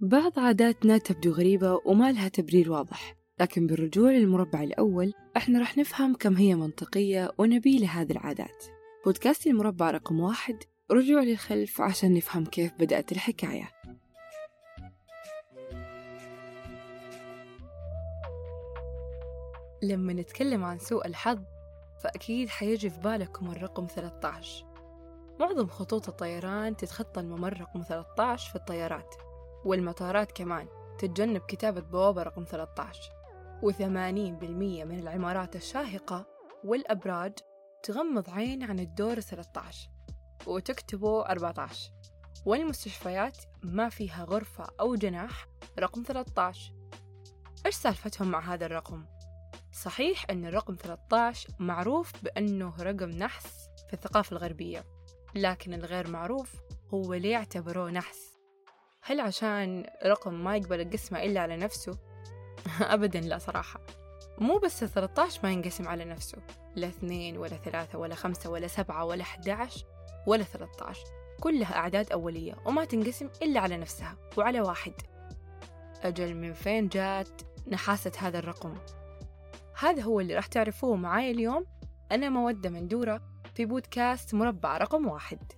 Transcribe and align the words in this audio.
بعض 0.00 0.38
عاداتنا 0.38 0.98
تبدو 0.98 1.32
غريبة 1.32 1.80
وما 1.84 2.12
لها 2.12 2.28
تبرير 2.28 2.72
واضح 2.72 3.16
لكن 3.40 3.66
بالرجوع 3.66 4.10
للمربع 4.10 4.62
الأول 4.62 5.12
إحنا 5.36 5.58
راح 5.58 5.78
نفهم 5.78 6.14
كم 6.14 6.36
هي 6.36 6.54
منطقية 6.54 7.30
ونبيلة 7.38 7.86
هذه 7.86 8.12
العادات. 8.12 8.64
بودكاست 9.04 9.46
المربع 9.46 9.90
رقم 9.90 10.20
واحد 10.20 10.56
رجوع 10.90 11.22
للخلف 11.22 11.80
عشان 11.80 12.14
نفهم 12.14 12.44
كيف 12.44 12.72
بدأت 12.78 13.12
الحكاية. 13.12 13.70
لما 19.82 20.12
نتكلم 20.12 20.64
عن 20.64 20.78
سوء 20.78 21.06
الحظ 21.06 21.42
فأكيد 22.02 22.48
حيجي 22.48 22.90
في 22.90 23.00
بالكم 23.00 23.50
الرقم 23.50 23.86
13 23.86 24.64
معظم 25.40 25.66
خطوط 25.66 26.08
الطيران 26.08 26.76
تتخطى 26.76 27.20
الممر 27.20 27.60
رقم 27.60 27.82
13 27.82 28.50
في 28.50 28.56
الطيارات. 28.56 29.27
والمطارات 29.64 30.32
كمان 30.32 30.68
تتجنب 30.98 31.40
كتابة 31.40 31.80
بوابة 31.80 32.22
رقم 32.22 32.44
13 32.44 33.00
و80% 33.62 33.82
من 34.84 34.98
العمارات 34.98 35.56
الشاهقة 35.56 36.26
والأبراج 36.64 37.32
تغمض 37.82 38.30
عين 38.30 38.62
عن 38.62 38.78
الدور 38.78 39.20
13 39.20 39.90
وتكتبوا 40.46 41.32
14 41.32 41.92
والمستشفيات 42.46 43.38
ما 43.62 43.88
فيها 43.88 44.24
غرفة 44.24 44.66
أو 44.80 44.94
جناح 44.94 45.46
رقم 45.78 46.02
13 46.02 46.72
إيش 47.66 47.74
سالفتهم 47.74 48.30
مع 48.30 48.54
هذا 48.54 48.66
الرقم؟ 48.66 49.04
صحيح 49.72 50.26
أن 50.30 50.46
الرقم 50.46 50.74
13 50.74 51.48
معروف 51.58 52.12
بأنه 52.22 52.74
رقم 52.80 53.10
نحس 53.10 53.68
في 53.86 53.92
الثقافة 53.92 54.36
الغربية 54.36 54.84
لكن 55.34 55.74
الغير 55.74 56.10
معروف 56.10 56.54
هو 56.94 57.14
ليه 57.14 57.36
اعتبروه 57.36 57.90
نحس. 57.90 58.27
هل 59.08 59.20
عشان 59.20 59.84
رقم 60.06 60.34
ما 60.44 60.56
يقبل 60.56 60.80
القسمة 60.80 61.22
إلا 61.22 61.40
على 61.40 61.56
نفسه؟ 61.56 61.98
أبدا 62.80 63.20
لا 63.20 63.38
صراحة. 63.38 63.80
مو 64.38 64.58
بس 64.58 64.84
13 64.84 65.40
ما 65.42 65.52
ينقسم 65.52 65.88
على 65.88 66.04
نفسه 66.04 66.38
لا 66.76 66.88
اثنين 66.88 67.36
ولا 67.36 67.56
ثلاثة 67.56 67.98
ولا 67.98 68.14
خمسة 68.14 68.50
ولا 68.50 68.66
سبعة 68.66 69.04
ولا 69.04 69.22
11 69.22 69.86
ولا 70.26 70.42
13 70.42 71.00
كلها 71.40 71.76
أعداد 71.76 72.12
أولية 72.12 72.56
وما 72.66 72.84
تنقسم 72.84 73.28
إلا 73.42 73.60
على 73.60 73.76
نفسها 73.76 74.16
وعلى 74.36 74.60
واحد. 74.60 74.92
أجل 76.02 76.34
من 76.34 76.52
فين 76.52 76.88
جات 76.88 77.42
نحاسة 77.68 78.12
هذا 78.18 78.38
الرقم؟ 78.38 78.74
هذا 79.80 80.02
هو 80.02 80.20
اللي 80.20 80.34
راح 80.34 80.46
تعرفوه 80.46 80.96
معاي 80.96 81.30
اليوم. 81.30 81.66
أنا 82.12 82.28
مودة 82.28 82.70
مندورة 82.70 83.22
في 83.54 83.64
بودكاست 83.64 84.34
مربع 84.34 84.78
رقم 84.78 85.06
واحد. 85.06 85.57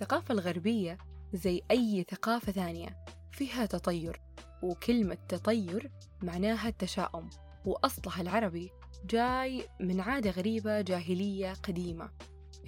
الثقافة 0.00 0.34
الغربية 0.34 0.98
زي 1.32 1.62
أي 1.70 2.06
ثقافة 2.10 2.52
ثانية 2.52 3.04
فيها 3.32 3.66
تطير 3.66 4.20
وكلمة 4.62 5.18
تطير 5.28 5.90
معناها 6.22 6.68
التشاؤم 6.68 7.30
وأصلها 7.64 8.20
العربي 8.20 8.70
جاي 9.04 9.68
من 9.80 10.00
عادة 10.00 10.30
غريبة 10.30 10.80
جاهلية 10.80 11.52
قديمة 11.52 12.10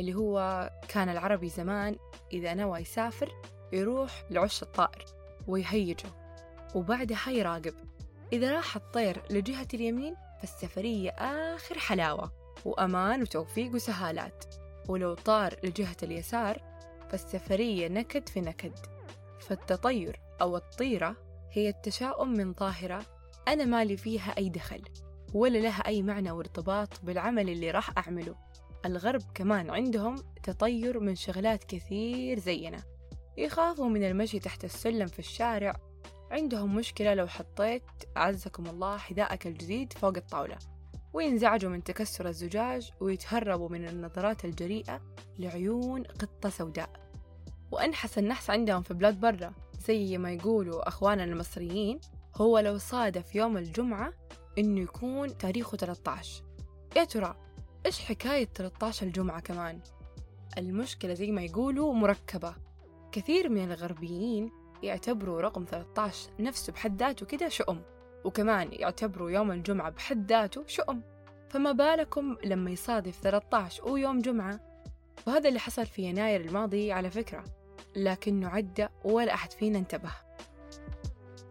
اللي 0.00 0.14
هو 0.14 0.70
كان 0.88 1.08
العربي 1.08 1.48
زمان 1.48 1.96
إذا 2.32 2.54
نوى 2.54 2.80
يسافر 2.80 3.32
يروح 3.72 4.24
لعش 4.30 4.62
الطائر 4.62 5.04
ويهيجه 5.48 6.08
وبعدها 6.74 7.30
يراقب. 7.30 7.74
إذا 8.32 8.52
راح 8.52 8.76
الطير 8.76 9.22
لجهة 9.30 9.68
اليمين 9.74 10.16
فالسفرية 10.40 11.10
آخر 11.10 11.78
حلاوة 11.78 12.32
وأمان 12.64 13.22
وتوفيق 13.22 13.74
وسهالات. 13.74 14.44
ولو 14.88 15.14
طار 15.14 15.56
لجهة 15.64 15.96
اليسار 16.02 16.69
فالسفرية 17.10 17.88
نكد 17.88 18.28
في 18.28 18.40
نكد 18.40 18.72
فالتطير 19.40 20.20
أو 20.40 20.56
الطيرة 20.56 21.16
هي 21.52 21.68
التشاؤم 21.68 22.28
من 22.28 22.52
ظاهرة 22.52 23.02
أنا 23.48 23.64
مالي 23.64 23.96
فيها 23.96 24.36
أي 24.38 24.48
دخل 24.48 24.82
ولا 25.34 25.58
لها 25.58 25.86
أي 25.86 26.02
معنى 26.02 26.30
وارتباط 26.30 27.00
بالعمل 27.02 27.50
اللي 27.50 27.70
راح 27.70 27.98
أعمله. 27.98 28.34
الغرب 28.86 29.22
كمان 29.34 29.70
عندهم 29.70 30.14
تطير 30.42 31.00
من 31.00 31.14
شغلات 31.14 31.64
كثير 31.64 32.38
زينا 32.38 32.82
يخافوا 33.36 33.88
من 33.88 34.04
المشي 34.04 34.38
تحت 34.38 34.64
السلم 34.64 35.06
في 35.06 35.18
الشارع 35.18 35.76
عندهم 36.30 36.76
مشكلة 36.76 37.14
لو 37.14 37.26
حطيت 37.26 37.82
أعزكم 38.16 38.66
الله 38.66 38.96
حذائك 38.96 39.46
الجديد 39.46 39.92
فوق 39.92 40.16
الطاولة. 40.16 40.58
وينزعجوا 41.12 41.70
من 41.70 41.84
تكسر 41.84 42.28
الزجاج 42.28 42.90
ويتهربوا 43.00 43.68
من 43.68 43.88
النظرات 43.88 44.44
الجريئة 44.44 45.00
لعيون 45.38 46.02
قطة 46.02 46.48
سوداء. 46.48 46.90
وأنحس 47.72 48.18
النحس 48.18 48.50
عندهم 48.50 48.82
في 48.82 48.94
بلاد 48.94 49.20
برا 49.20 49.52
زي 49.86 50.18
ما 50.18 50.32
يقولوا 50.32 50.88
أخواننا 50.88 51.24
المصريين 51.24 52.00
هو 52.36 52.58
لو 52.58 52.78
صادف 52.78 53.34
يوم 53.34 53.56
الجمعة 53.56 54.12
إنه 54.58 54.80
يكون 54.80 55.38
تاريخه 55.38 55.76
13 55.76 56.44
يا 56.96 57.04
ترى 57.04 57.36
إيش 57.86 58.00
حكاية 58.00 58.44
13 58.54 59.06
الجمعة 59.06 59.40
كمان؟ 59.40 59.80
المشكلة 60.58 61.14
زي 61.14 61.30
ما 61.30 61.42
يقولوا 61.42 61.94
مركبة. 61.94 62.54
كثير 63.12 63.48
من 63.48 63.64
الغربيين 63.64 64.50
يعتبروا 64.82 65.40
رقم 65.40 65.64
13 65.64 66.30
نفسه 66.40 66.72
بحد 66.72 67.02
ذاته 67.02 67.26
كده 67.26 67.48
شؤم. 67.48 67.82
وكمان 68.24 68.68
يعتبروا 68.72 69.30
يوم 69.30 69.50
الجمعة 69.52 69.90
بحد 69.90 70.28
ذاته 70.32 70.64
شؤم. 70.66 71.02
فما 71.50 71.72
بالكم 71.72 72.36
لما 72.44 72.70
يصادف 72.70 73.20
13 73.22 73.88
ويوم 73.88 74.18
جمعة؟ 74.18 74.60
وهذا 75.26 75.48
اللي 75.48 75.60
حصل 75.60 75.86
في 75.86 76.02
يناير 76.02 76.40
الماضي 76.40 76.92
على 76.92 77.10
فكرة 77.10 77.44
لكنه 77.96 78.48
عدى 78.48 78.86
ولا 79.04 79.34
أحد 79.34 79.52
فينا 79.52 79.78
انتبه. 79.78 80.10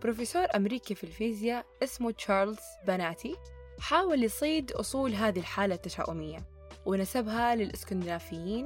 بروفيسور 0.02 0.46
أمريكي 0.56 0.96
في 0.96 1.04
الفيزياء 1.04 1.66
اسمه 1.84 2.12
تشارلز 2.12 2.60
بناتي 2.88 3.36
حاول 3.80 4.24
يصيد 4.24 4.72
أصول 4.72 5.14
هذه 5.14 5.40
الحالة 5.40 5.76
التشاؤمية 5.76 6.40
ونسبها 6.86 7.56
للإسكندنافيين 7.56 8.66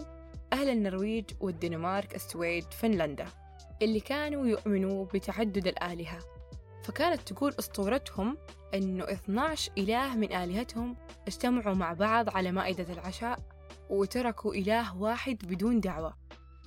أهل 0.54 0.70
النرويج 0.70 1.26
والدنمارك 1.40 2.16
السويد 2.16 2.74
فنلندا 2.74 3.26
اللي 3.82 4.00
كانوا 4.00 4.48
يؤمنوا 4.48 5.06
بتعدد 5.06 5.68
الآلهة. 5.68 6.20
فكانت 6.84 7.22
تقول 7.22 7.56
أسطورتهم 7.60 8.38
أنه 8.74 9.04
12 9.04 9.72
إله 9.78 10.16
من 10.16 10.34
آلهتهم 10.34 10.96
اجتمعوا 11.28 11.76
مع 11.76 11.94
بعض 11.94 12.36
على 12.36 12.52
مائدة 12.52 12.94
العشاء 12.94 13.40
وتركوا 13.90 14.54
إله 14.54 14.98
واحد 14.98 15.38
بدون 15.44 15.80
دعوة. 15.80 16.18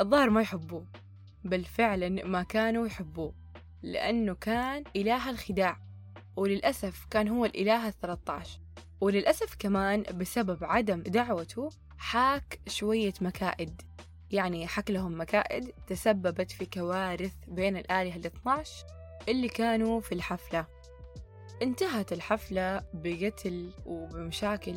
الظاهر 0.01 0.31
ما 0.31 0.41
يحبوه 0.41 0.87
بل 1.45 1.65
فعلا 1.65 2.09
ما 2.27 2.43
كانوا 2.43 2.87
يحبوه 2.87 3.35
لأنه 3.83 4.35
كان 4.35 4.85
إله 4.97 5.31
الخداع 5.31 5.81
وللأسف 6.37 7.07
كان 7.11 7.29
هو 7.29 7.45
الإله 7.45 7.89
الثلاثة 7.89 8.33
عشر 8.33 8.61
وللأسف 9.01 9.57
كمان 9.59 10.03
بسبب 10.03 10.65
عدم 10.65 11.03
دعوته 11.03 11.71
حاك 11.99 12.61
شوية 12.69 13.15
مكائد. 13.21 13.83
يعني 14.31 14.67
حك 14.67 14.91
لهم 14.91 15.21
مكائد 15.21 15.73
تسببت 15.87 16.51
في 16.51 16.67
كوارث 16.67 17.35
بين 17.49 17.77
الآلهة 17.77 18.17
ال 18.17 18.27
12 18.27 18.87
اللي 19.29 19.49
كانوا 19.49 20.01
في 20.01 20.13
الحفلة. 20.13 20.67
انتهت 21.63 22.13
الحفلة 22.13 22.83
بقتل 22.95 23.71
وبمشاكل. 23.87 24.75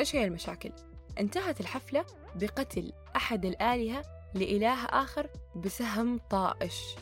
إيش 0.00 0.16
هي 0.16 0.24
المشاكل؟ 0.24 0.72
انتهت 1.20 1.60
الحفلة 1.60 2.04
بقتل 2.34 2.92
أحد 3.16 3.44
الآلهة 3.44 4.02
لإله 4.34 4.84
آخر 4.84 5.30
بسهم 5.56 6.20
طائش. 6.30 6.94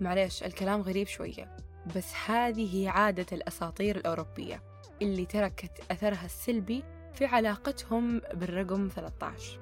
معليش 0.00 0.42
الكلام 0.42 0.80
غريب 0.82 1.06
شوية 1.06 1.56
بس 1.96 2.14
هذه 2.26 2.76
هي 2.82 2.88
عادة 2.88 3.26
الأساطير 3.32 3.96
الأوروبية 3.96 4.62
اللي 5.02 5.26
تركت 5.26 5.70
أثرها 5.90 6.24
السلبي 6.24 6.82
في 7.14 7.24
علاقتهم 7.26 8.20
بالرقم 8.34 8.88
13 8.96 9.60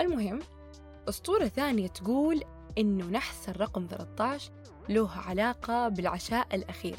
المهم 0.00 0.38
أسطورة 1.08 1.48
ثانية 1.48 1.88
تقول 1.88 2.42
إنه 2.78 3.04
نحس 3.06 3.48
الرقم 3.48 3.86
13 3.90 4.52
له 4.88 5.10
علاقة 5.10 5.88
بالعشاء 5.88 6.54
الأخير. 6.54 6.96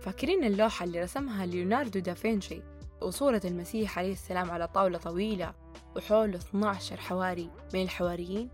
فاكرين 0.00 0.44
اللوحة 0.44 0.84
اللي 0.84 1.02
رسمها 1.02 1.46
ليوناردو 1.46 2.00
دافنشي 2.00 2.62
وصورة 3.02 3.40
المسيح 3.44 3.98
عليه 3.98 4.12
السلام 4.12 4.50
على 4.50 4.68
طاولة 4.68 4.98
طويلة 4.98 5.54
وحوله 5.96 6.36
12 6.36 6.96
حواري 6.96 7.50
من 7.74 7.82
الحواريين؟ 7.82 8.50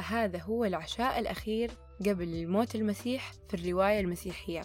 هذا 0.00 0.38
هو 0.42 0.64
العشاء 0.64 1.18
الأخير 1.18 1.70
قبل 2.06 2.48
موت 2.48 2.74
المسيح 2.74 3.32
في 3.48 3.54
الرواية 3.54 4.00
المسيحية. 4.00 4.62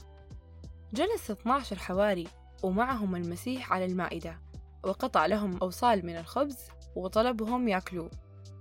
جلس 0.94 1.32
12 1.32 1.80
حواري 1.80 2.28
ومعهم 2.64 3.16
المسيح 3.16 3.74
على 3.74 3.86
المائدة 3.86 4.42
وقطع 4.84 5.26
لهم 5.26 5.58
أوصال 5.58 6.06
من 6.06 6.18
الخبز 6.18 6.58
وطلبهم 6.96 7.68
يأكلوه 7.68 8.10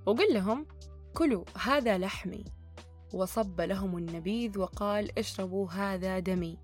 وقل 0.07 0.35
لهم 0.35 0.67
كلوا 1.15 1.45
هذا 1.63 1.99
لحمي. 1.99 2.45
وصب 3.15 3.61
لهم 3.61 3.99
النبيذ 3.99 4.59
وقال 4.59 5.19
اشربوا 5.19 5.71
هذا 5.71 6.19
دمي. 6.19 6.59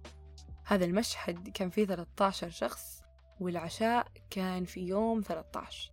هذا 0.65 0.85
المشهد 0.85 1.49
كان 1.49 1.71
فيه 1.71 1.87
13 1.87 2.51
شخص 2.51 3.03
والعشاء 3.41 4.07
كان 4.31 4.65
في 4.65 4.81
يوم 4.81 5.21
13 5.21 5.93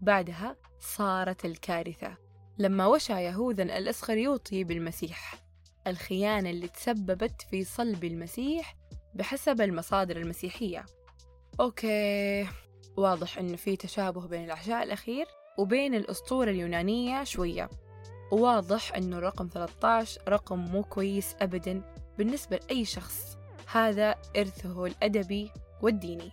بعدها 0.00 0.56
صارت 0.80 1.44
الكارثة. 1.44 2.16
لما 2.58 2.86
وشى 2.86 3.12
يهوذا 3.12 3.62
الإسخريوطي 3.62 4.64
بالمسيح 4.64 5.34
الخيانة 5.86 6.50
اللي 6.50 6.68
تسببت 6.68 7.42
في 7.50 7.64
صلب 7.64 8.04
المسيح 8.04 8.76
بحسب 9.14 9.60
المصادر 9.60 10.16
المسيحية. 10.16 10.84
أوكي 11.60 12.48
واضح 12.96 13.38
إنه 13.38 13.56
في 13.56 13.76
تشابه 13.76 14.26
بين 14.26 14.44
العشاء 14.44 14.82
الأخير 14.82 15.26
وبين 15.58 15.94
الأسطورة 15.94 16.50
اليونانية 16.50 17.24
شوية. 17.24 17.70
وواضح 18.30 18.94
إنه 18.94 19.18
رقم 19.18 19.48
13 19.48 20.20
رقم 20.28 20.58
مو 20.58 20.82
كويس 20.82 21.36
أبدا 21.40 21.82
بالنسبة 22.18 22.56
لأي 22.56 22.84
شخص. 22.84 23.36
هذا 23.72 24.14
إرثه 24.36 24.86
الأدبي 24.86 25.50
والديني. 25.82 26.30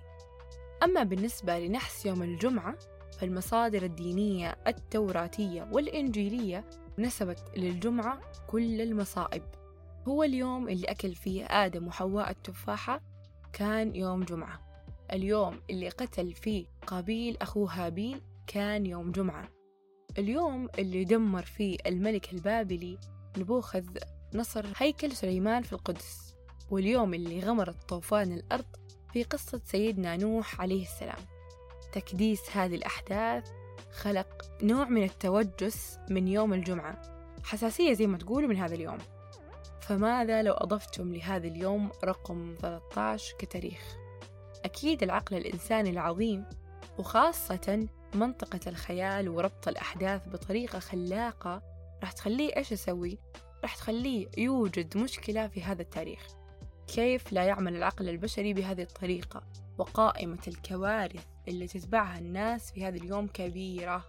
أما 0.83 1.03
بالنسبة 1.03 1.59
لنحس 1.59 2.05
يوم 2.05 2.23
الجمعة 2.23 2.75
فالمصادر 3.19 3.83
الدينية 3.83 4.55
التوراتية 4.67 5.67
والإنجيلية 5.71 6.65
نسبت 6.99 7.51
للجمعة 7.57 8.21
كل 8.47 8.81
المصائب. 8.81 9.43
هو 10.07 10.23
اليوم 10.23 10.69
اللي 10.69 10.87
أكل 10.87 11.15
فيه 11.15 11.45
آدم 11.45 11.87
وحواء 11.87 12.29
التفاحة 12.29 13.01
كان 13.53 13.95
يوم 13.95 14.23
جمعة. 14.23 14.85
اليوم 15.13 15.61
اللي 15.69 15.89
قتل 15.89 16.33
فيه 16.33 16.65
قابيل 16.87 17.37
أخوه 17.41 17.71
هابيل 17.71 18.21
كان 18.47 18.85
يوم 18.85 19.11
جمعة. 19.11 19.60
اليوم 20.17 20.67
اللي 20.79 21.03
دمر 21.03 21.41
فيه 21.41 21.77
الملك 21.85 22.33
البابلي 22.33 22.97
نبوخذ 23.37 23.85
نصر 24.33 24.65
هيكل 24.77 25.11
سليمان 25.11 25.63
في 25.63 25.73
القدس 25.73 26.35
واليوم 26.71 27.13
اللي 27.13 27.39
غمرت 27.39 27.89
طوفان 27.89 28.33
الأرض 28.33 28.65
في 29.13 29.23
قصة 29.23 29.61
سيدنا 29.65 30.17
نوح 30.17 30.61
عليه 30.61 30.83
السلام. 30.83 31.19
تكديس 31.93 32.41
هذه 32.57 32.75
الأحداث 32.75 33.49
خلق 33.91 34.51
نوع 34.63 34.89
من 34.89 35.03
التوجس 35.03 35.97
من 36.09 36.27
يوم 36.27 36.53
الجمعة. 36.53 37.01
حساسية 37.43 37.93
زي 37.93 38.07
ما 38.07 38.17
تقولوا 38.17 38.49
من 38.49 38.55
هذا 38.57 38.75
اليوم. 38.75 38.97
فماذا 39.81 40.41
لو 40.41 40.53
أضفتم 40.53 41.13
لهذا 41.13 41.47
اليوم 41.47 41.91
رقم 42.03 42.55
13 42.61 43.35
كتاريخ؟ 43.39 43.97
أكيد 44.65 45.03
العقل 45.03 45.37
الإنساني 45.37 45.89
العظيم 45.89 46.45
وخاصة 46.97 47.87
منطقة 48.15 48.59
الخيال 48.67 49.29
وربط 49.29 49.67
الأحداث 49.67 50.27
بطريقة 50.27 50.79
خلاقة 50.79 51.61
راح 52.01 52.11
تخليه 52.11 52.55
إيش 52.55 52.71
يسوي؟ 52.71 53.17
راح 53.61 53.75
تخليه 53.75 54.27
يوجد 54.37 54.97
مشكلة 54.97 55.47
في 55.47 55.63
هذا 55.63 55.81
التاريخ. 55.81 56.27
كيف 56.87 57.33
لا 57.33 57.43
يعمل 57.43 57.75
العقل 57.75 58.09
البشري 58.09 58.53
بهذه 58.53 58.81
الطريقة؟ 58.81 59.43
وقائمة 59.77 60.39
الكوارث 60.47 61.25
اللي 61.47 61.67
تتبعها 61.67 62.19
الناس 62.19 62.71
في 62.71 62.85
هذا 62.85 62.97
اليوم 62.97 63.27
كبيرة. 63.27 64.05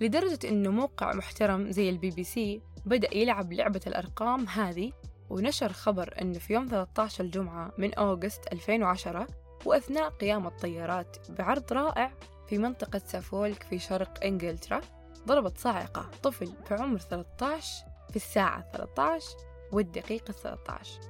لدرجة 0.00 0.48
أنه 0.48 0.70
موقع 0.70 1.14
محترم 1.14 1.70
زي 1.70 1.90
البي 1.90 2.10
بي 2.10 2.24
سي 2.24 2.60
بدأ 2.86 3.16
يلعب 3.16 3.52
لعبة 3.52 3.80
الأرقام 3.86 4.48
هذه 4.48 4.92
ونشر 5.30 5.72
خبر 5.72 6.14
أنه 6.20 6.38
في 6.38 6.52
يوم 6.52 6.66
13 6.66 7.24
الجمعة 7.24 7.72
من 7.78 7.94
August 7.94 8.52
2010 8.52 9.26
وأثناء 9.64 10.08
قيام 10.08 10.46
الطيارات 10.46 11.16
بعرض 11.30 11.72
رائع 11.72 12.12
في 12.50 12.58
منطقة 12.58 13.02
سافولك 13.06 13.62
في 13.62 13.78
شرق 13.78 14.24
إنجلترا 14.24 14.80
ضربت 15.26 15.58
صاعقة 15.58 16.10
طفل 16.22 16.52
بعمر 16.70 16.98
13 16.98 17.84
في 18.10 18.16
الساعة 18.16 18.70
13 18.72 19.36
والدقيقة 19.72 20.32
13 20.32 21.00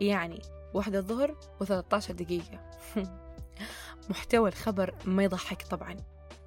يعني 0.00 0.42
واحدة 0.74 0.98
الظهر 0.98 1.36
و13 1.62 2.12
دقيقة. 2.12 2.70
محتوى 4.10 4.48
الخبر 4.48 4.94
ما 5.04 5.24
يضحك 5.24 5.62
طبعا 5.62 5.96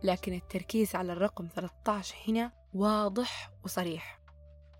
لكن 0.03 0.33
التركيز 0.33 0.95
على 0.95 1.13
الرقم 1.13 1.47
13 1.55 2.15
هنا 2.27 2.51
واضح 2.73 3.51
وصريح. 3.63 4.19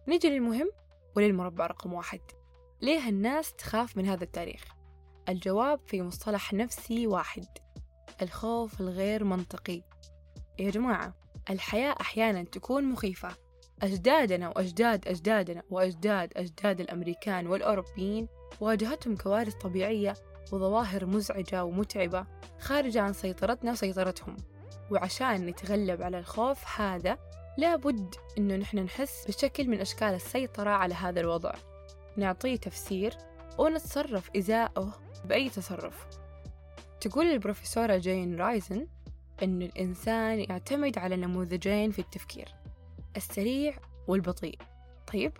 نجي 0.07 0.29
للمهم 0.29 0.71
وللمربع 1.15 1.65
رقم 1.67 1.93
واحد. 1.93 2.21
ليه 2.81 3.09
الناس 3.09 3.53
تخاف 3.53 3.97
من 3.97 4.05
هذا 4.05 4.23
التاريخ؟ 4.23 4.63
الجواب 5.29 5.79
في 5.87 6.01
مصطلح 6.01 6.53
نفسي 6.53 7.07
واحد. 7.07 7.47
الخوف 8.21 8.81
الغير 8.81 9.23
منطقي. 9.23 9.81
يا 10.59 10.69
جماعة 10.69 11.13
الحياة 11.49 11.95
أحيانا 12.01 12.43
تكون 12.43 12.85
مخيفة. 12.85 13.29
أجدادنا 13.81 14.49
وأجداد 14.49 15.07
أجدادنا 15.07 15.63
وأجداد 15.69 16.33
أجداد 16.35 16.81
الأمريكان 16.81 17.47
والأوروبيين 17.47 18.27
واجهتهم 18.59 19.15
كوارث 19.15 19.55
طبيعية 19.55 20.13
وظواهر 20.51 21.05
مزعجة 21.05 21.63
ومتعبة 21.63 22.25
خارجة 22.59 23.01
عن 23.01 23.13
سيطرتنا 23.13 23.71
وسيطرتهم. 23.71 24.37
وعشان 24.91 25.45
نتغلب 25.45 26.01
على 26.01 26.19
الخوف 26.19 26.79
هذا 26.79 27.17
لابد 27.57 28.15
إنه 28.37 28.55
نحن 28.55 28.77
نحس 28.77 29.27
بشكل 29.27 29.67
من 29.67 29.81
أشكال 29.81 30.13
السيطرة 30.13 30.69
على 30.69 30.93
هذا 30.93 31.19
الوضع. 31.19 31.53
نعطيه 32.17 32.55
تفسير 32.55 33.17
ونتصرف 33.57 34.29
إزاءه 34.37 34.93
بأي 35.25 35.49
تصرف. 35.49 36.07
تقول 37.01 37.25
البروفيسورة 37.25 37.97
جين 37.97 38.35
رايزن 38.35 38.87
أن 39.43 39.61
الإنسان 39.61 40.39
يعتمد 40.39 40.97
على 40.97 41.15
نموذجين 41.15 41.91
في 41.91 41.99
التفكير 41.99 42.55
السريع 43.17 43.77
والبطيء. 44.07 44.59
طيب 45.13 45.31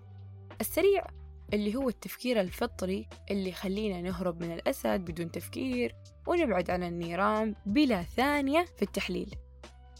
السريع 0.61 1.05
اللي 1.53 1.75
هو 1.75 1.89
التفكير 1.89 2.41
الفطري 2.41 3.07
اللي 3.31 3.49
يخلينا 3.49 4.01
نهرب 4.01 4.43
من 4.43 4.51
الأسد 4.51 5.01
بدون 5.01 5.31
تفكير 5.31 5.95
ونبعد 6.27 6.69
عن 6.69 6.83
النيران 6.83 7.55
بلا 7.65 8.03
ثانية 8.03 8.65
في 8.75 8.81
التحليل. 8.81 9.35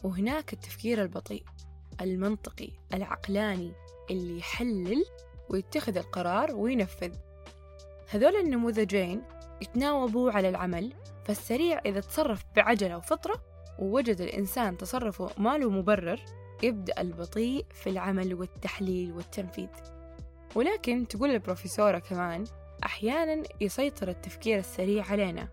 وهناك 0.04 0.54
التفكير 0.54 1.02
البطيء 1.02 1.44
المنطقي 2.02 2.70
العقلاني 2.94 3.72
اللي 4.12 4.38
يحلل 4.38 5.06
ويتخذ 5.50 5.98
القرار 5.98 6.56
وينفذ. 6.56 7.16
هذول 8.10 8.36
النموذجين 8.36 9.22
يتناوبوا 9.62 10.32
على 10.32 10.50
العمل 10.50 10.94
فالسريع 11.28 11.82
إذا 11.86 12.00
تصرف 12.00 12.44
بعجلة 12.56 12.98
وفطرة 12.98 13.42
ووجد 13.80 14.22
الإنسان 14.22 14.78
تصرفه 14.78 15.30
ما 15.38 15.58
له 15.58 15.70
مبرر 15.70 16.20
يبدأ 16.64 17.02
البطيء 17.02 17.66
في 17.74 17.90
العمل 17.90 18.34
والتحليل 18.34 19.12
والتنفيذ. 19.12 19.68
ولكن 20.56 21.08
تقول 21.08 21.30
البروفيسورة 21.30 22.00
كمان 22.00 22.44
أحيانا 22.84 23.44
يسيطر 23.62 24.10
التفكير 24.10 24.60
السريع 24.60 25.06
علينا. 25.06 25.48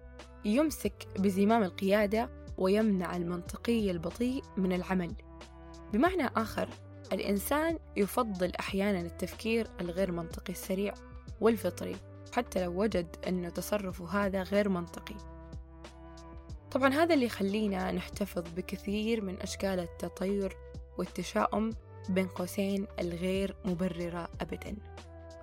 يمسك 0.44 1.06
بزمام 1.19 1.62
القيادة 1.62 2.31
ويمنع 2.59 3.17
المنطقي 3.17 3.91
البطيء 3.91 4.43
من 4.56 4.73
العمل. 4.73 5.12
بمعنى 5.93 6.26
آخر 6.37 6.69
الإنسان 7.12 7.79
يفضل 7.97 8.53
أحيانا 8.61 9.00
التفكير 9.00 9.67
الغير 9.81 10.12
منطقي 10.12 10.53
السريع 10.53 10.94
والفطري 11.41 11.97
حتى 12.33 12.64
لو 12.64 12.83
وجد 12.83 13.16
أن 13.28 13.52
تصرفه 13.52 14.09
هذا 14.09 14.43
غير 14.43 14.69
منطقي. 14.69 15.34
طبعا 16.75 16.95
هذا 16.95 17.14
اللي 17.14 17.26
يخلينا 17.26 17.93
نحتفظ 17.93 18.43
بكثير 18.57 19.21
من 19.21 19.40
أشكال 19.40 19.81
التطير 19.81 20.57
والتشاؤم 20.99 21.71
بين 22.09 22.26
قوسين 22.26 22.87
الغير 23.00 23.57
مبررة 23.64 24.28
أبدا. 24.40 24.76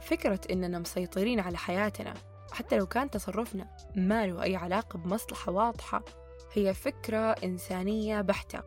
فكرة 0.02 0.40
إننا 0.52 0.80
مسيطرين 0.80 1.40
على 1.40 1.58
حياتنا 1.58 2.14
حتى 2.52 2.78
لو 2.78 2.86
كان 2.86 3.10
تصرفنا 3.10 3.78
ما 3.96 4.28
له 4.28 4.44
أي 4.44 4.56
علاقة 4.56 4.98
بمصلحة 4.98 5.52
واضحة 5.52 6.06
هي 6.54 6.74
فكرة 6.74 7.32
إنسانية 7.32 8.22
بحتة. 8.22 8.64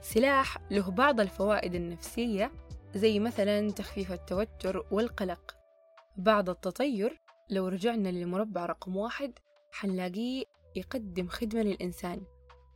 سلاح 0.00 0.56
له 0.70 0.90
بعض 0.90 1.20
الفوائد 1.20 1.74
النفسية 1.74 2.52
زي 2.94 3.18
مثلا 3.18 3.70
تخفيف 3.70 4.12
التوتر 4.12 4.86
والقلق. 4.90 5.56
بعض 6.16 6.50
التطير 6.50 7.20
لو 7.50 7.68
رجعنا 7.68 8.08
للمربع 8.08 8.66
رقم 8.66 8.96
واحد 8.96 9.38
حنلاقيه 9.72 10.44
يقدم 10.76 11.28
خدمة 11.28 11.62
للإنسان. 11.62 12.22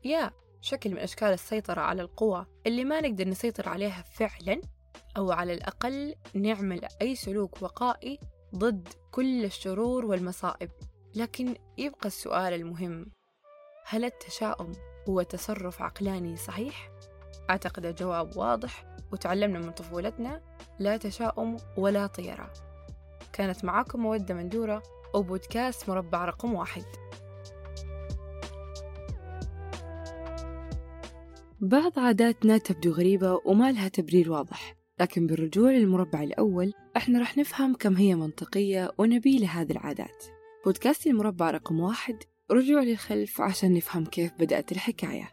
يا 0.05 0.31
شكل 0.61 0.91
من 0.91 0.99
أشكال 0.99 1.29
السيطرة 1.29 1.81
على 1.81 2.03
القوى 2.03 2.47
اللي 2.67 2.85
ما 2.85 3.01
نقدر 3.01 3.29
نسيطر 3.29 3.69
عليها 3.69 4.03
فعلا 4.03 4.61
أو 5.17 5.33
على 5.33 5.55
الأقل 5.55 6.15
نعمل 6.35 6.89
أي 7.03 7.15
سلوك 7.15 7.63
وقائي 7.63 8.19
ضد 8.55 8.89
كل 9.11 9.45
الشرور 9.45 10.07
والمصائب. 10.07 10.71
لكن 11.15 11.57
يبقى 11.79 12.07
السؤال 12.07 12.55
المهم 12.55 13.07
هل 13.87 14.05
التشاؤم 14.05 14.73
هو 15.09 15.23
تصرف 15.23 15.83
عقلاني 15.83 16.37
صحيح؟ 16.37 16.91
أعتقد 17.51 17.87
الجواب 17.87 18.37
واضح 18.37 18.97
وتعلمنا 19.13 19.59
من 19.59 19.71
طفولتنا 19.71 20.43
لا 20.79 20.97
تشاؤم 20.97 21.57
ولا 21.77 22.07
طيرة. 22.07 22.53
كانت 23.33 23.65
معاكم 23.65 24.01
مودة 24.01 24.35
مندورة 24.35 24.83
وبودكاست 25.15 25.89
مربع 25.91 26.25
رقم 26.25 26.55
واحد. 26.55 26.85
بعض 31.62 31.99
عاداتنا 31.99 32.59
تبدو 32.59 32.92
غريبة 32.92 33.40
وما 33.45 33.73
لها 33.73 33.88
تبرير 33.88 34.33
واضح 34.33 34.76
لكن 35.00 35.26
بالرجوع 35.26 35.71
للمربع 35.71 36.23
الأول 36.23 36.73
إحنا 36.97 37.21
رح 37.21 37.38
نفهم 37.38 37.75
كم 37.75 37.97
هي 37.97 38.14
منطقية 38.14 38.90
ونبيلة 38.99 39.47
هذه 39.47 39.73
العادات. 39.73 40.25
بودكاست 40.64 41.07
المربع 41.07 41.50
رقم 41.50 41.81
واحد 41.81 42.16
رجوع 42.50 42.83
للخلف 42.83 43.40
عشان 43.40 43.75
نفهم 43.75 44.04
كيف 44.04 44.33
بدأت 44.38 44.73
الحكاية. 44.73 45.31